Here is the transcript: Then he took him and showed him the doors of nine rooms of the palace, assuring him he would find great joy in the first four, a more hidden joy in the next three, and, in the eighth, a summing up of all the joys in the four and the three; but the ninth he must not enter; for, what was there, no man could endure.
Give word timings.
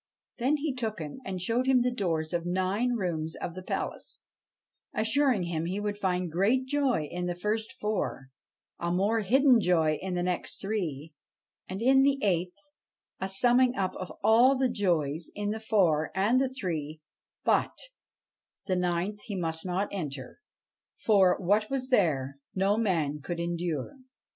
Then 0.39 0.57
he 0.57 0.73
took 0.73 0.97
him 0.97 1.21
and 1.25 1.39
showed 1.39 1.67
him 1.67 1.81
the 1.83 1.91
doors 1.93 2.33
of 2.33 2.43
nine 2.43 2.93
rooms 2.93 3.35
of 3.35 3.53
the 3.53 3.61
palace, 3.61 4.21
assuring 4.95 5.43
him 5.43 5.65
he 5.67 5.79
would 5.79 5.95
find 5.95 6.31
great 6.31 6.65
joy 6.65 7.03
in 7.03 7.27
the 7.27 7.35
first 7.35 7.73
four, 7.79 8.29
a 8.79 8.89
more 8.91 9.19
hidden 9.19 9.59
joy 9.61 9.99
in 10.01 10.15
the 10.15 10.23
next 10.23 10.59
three, 10.59 11.13
and, 11.69 11.83
in 11.83 12.01
the 12.01 12.17
eighth, 12.23 12.71
a 13.19 13.29
summing 13.29 13.75
up 13.75 13.95
of 13.95 14.11
all 14.23 14.57
the 14.57 14.69
joys 14.69 15.29
in 15.35 15.51
the 15.51 15.59
four 15.59 16.09
and 16.15 16.41
the 16.41 16.49
three; 16.49 16.99
but 17.43 17.77
the 18.65 18.75
ninth 18.75 19.21
he 19.25 19.35
must 19.35 19.67
not 19.67 19.87
enter; 19.91 20.39
for, 20.95 21.37
what 21.39 21.69
was 21.69 21.91
there, 21.91 22.39
no 22.55 22.75
man 22.75 23.21
could 23.21 23.39
endure. 23.39 23.97